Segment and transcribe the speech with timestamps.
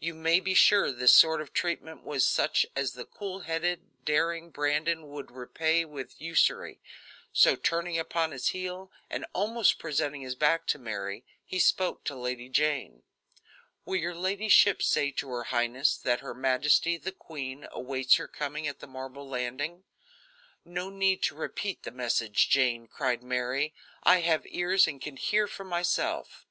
[0.00, 4.50] You may be sure this sort of treatment was such as the cool headed, daring
[4.50, 6.80] Brandon would repay with usury;
[7.32, 12.16] so, turning upon his heel and almost presenting his back to Mary, he spoke to
[12.16, 13.04] Lady Jane:
[13.84, 18.66] "Will your ladyship say to her highness that her majesty, the queen, awaits her coming
[18.66, 19.84] at the marble landing?"
[20.64, 23.72] "No need to repeat the message, Jane," cried Mary.
[24.02, 26.44] "I have ears and can hear for myself."